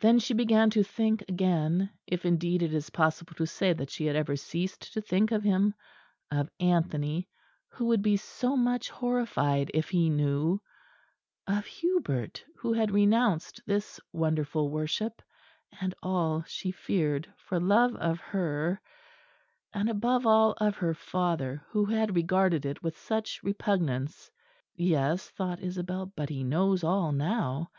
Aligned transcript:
Then 0.00 0.18
she 0.18 0.34
began 0.34 0.68
to 0.70 0.82
think 0.82 1.22
again 1.28 1.90
if 2.04 2.26
indeed 2.26 2.60
it 2.60 2.74
is 2.74 2.90
possible 2.90 3.34
to 3.36 3.46
say 3.46 3.72
that 3.72 3.88
she 3.88 4.04
had 4.06 4.16
ever 4.16 4.34
ceased 4.34 4.92
to 4.92 5.00
think 5.00 5.30
of 5.30 5.44
him 5.44 5.74
of 6.28 6.50
Anthony, 6.58 7.28
who 7.68 7.84
would 7.84 8.02
be 8.02 8.16
so 8.16 8.56
much 8.56 8.90
horrified 8.90 9.70
if 9.72 9.88
he 9.90 10.10
knew; 10.10 10.60
of 11.46 11.66
Hubert, 11.66 12.44
who 12.58 12.72
had 12.72 12.90
renounced 12.90 13.60
this 13.64 14.00
wonderful 14.12 14.70
worship, 14.70 15.22
and 15.80 15.94
all, 16.02 16.42
she 16.48 16.72
feared, 16.72 17.32
for 17.36 17.60
love 17.60 17.94
of 17.94 18.18
her 18.18 18.80
and 19.72 19.88
above 19.88 20.26
all 20.26 20.54
of 20.54 20.78
her 20.78 20.94
father, 20.94 21.64
who 21.68 21.84
had 21.84 22.16
regarded 22.16 22.66
it 22.66 22.82
with 22.82 22.98
such 22.98 23.40
repugnance: 23.44 24.32
yes, 24.74 25.28
thought 25.30 25.60
Isabel, 25.62 26.06
but 26.06 26.28
he 26.28 26.42
knows 26.42 26.82
all 26.82 27.12
now. 27.12 27.70